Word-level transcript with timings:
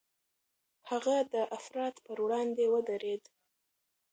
هغه 0.89 1.15
د 1.33 1.35
افراط 1.57 1.95
پر 2.05 2.17
وړاندې 2.25 2.63
ودرېد. 2.73 3.23